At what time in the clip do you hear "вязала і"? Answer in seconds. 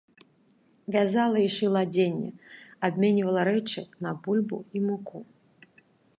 0.95-1.51